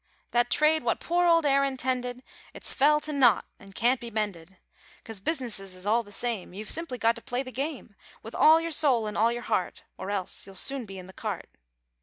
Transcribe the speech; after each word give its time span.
That 0.31 0.49
trade 0.49 0.81
what 0.81 0.99
poor 0.99 1.27
old 1.27 1.45
Aaron 1.45 1.77
tended 1.77 2.23
It's 2.55 2.73
fell 2.73 2.99
to 3.01 3.13
nowt 3.13 3.45
an' 3.59 3.73
can't 3.73 3.99
be 3.99 4.09
mended 4.09 4.57
Coz 5.05 5.19
businesses 5.19 5.75
is 5.75 5.85
all 5.85 6.01
the 6.01 6.11
same 6.11 6.55
You've 6.55 6.71
simply 6.71 6.97
got 6.97 7.15
to 7.17 7.21
play 7.21 7.43
the 7.43 7.51
game 7.51 7.95
With 8.23 8.33
all 8.33 8.59
your 8.59 8.71
soul 8.71 9.07
an' 9.07 9.15
all 9.15 9.31
your 9.31 9.43
heart 9.43 9.83
Or 9.99 10.09
else 10.09 10.47
you'll 10.47 10.55
soon 10.55 10.85
be 10.87 10.97
in 10.97 11.05
the 11.05 11.13
cart. 11.13 11.49